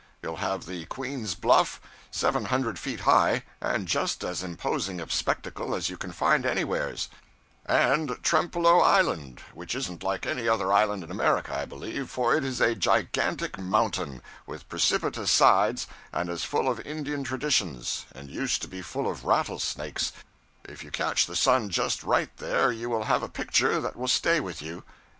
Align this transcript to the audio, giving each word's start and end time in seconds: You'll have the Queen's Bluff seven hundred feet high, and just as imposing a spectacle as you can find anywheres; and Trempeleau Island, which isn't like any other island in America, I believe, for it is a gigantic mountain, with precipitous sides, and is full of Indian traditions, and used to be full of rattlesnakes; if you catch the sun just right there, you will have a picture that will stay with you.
You'll 0.23 0.37
have 0.37 0.65
the 0.65 0.85
Queen's 0.85 1.35
Bluff 1.35 1.79
seven 2.09 2.45
hundred 2.45 2.79
feet 2.79 3.01
high, 3.01 3.43
and 3.61 3.87
just 3.87 4.23
as 4.23 4.41
imposing 4.41 4.99
a 4.99 5.07
spectacle 5.07 5.75
as 5.75 5.91
you 5.91 5.95
can 5.97 6.11
find 6.11 6.43
anywheres; 6.43 7.07
and 7.67 8.09
Trempeleau 8.23 8.79
Island, 8.79 9.41
which 9.53 9.75
isn't 9.75 10.01
like 10.01 10.25
any 10.25 10.47
other 10.49 10.73
island 10.73 11.03
in 11.03 11.11
America, 11.11 11.55
I 11.55 11.65
believe, 11.65 12.09
for 12.09 12.35
it 12.35 12.43
is 12.43 12.59
a 12.59 12.73
gigantic 12.73 13.59
mountain, 13.59 14.23
with 14.47 14.67
precipitous 14.67 15.29
sides, 15.29 15.85
and 16.11 16.31
is 16.31 16.43
full 16.43 16.67
of 16.67 16.79
Indian 16.79 17.23
traditions, 17.23 18.07
and 18.15 18.27
used 18.31 18.63
to 18.63 18.67
be 18.67 18.81
full 18.81 19.07
of 19.07 19.23
rattlesnakes; 19.23 20.13
if 20.63 20.83
you 20.83 20.89
catch 20.89 21.27
the 21.27 21.35
sun 21.35 21.69
just 21.69 22.01
right 22.01 22.35
there, 22.37 22.71
you 22.71 22.89
will 22.89 23.03
have 23.03 23.21
a 23.21 23.29
picture 23.29 23.79
that 23.79 23.95
will 23.95 24.07
stay 24.07 24.39
with 24.39 24.63
you. 24.63 24.83